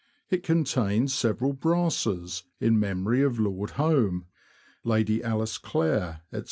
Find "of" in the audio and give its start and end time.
3.21-3.37